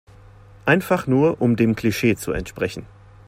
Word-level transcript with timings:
Einfach 0.65 1.05
nur 1.05 1.39
um 1.43 1.55
dem 1.55 1.75
Klischee 1.75 2.15
zu 2.15 2.31
entsprechen. 2.31 2.87